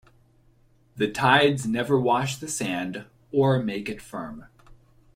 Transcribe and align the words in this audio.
The 0.95 1.11
tides 1.11 1.67
never 1.67 1.99
wash 1.99 2.37
the 2.37 2.47
sand 2.47 3.05
or 3.31 3.59
make 3.61 3.87
it 3.87 4.01
firm. 4.01 4.47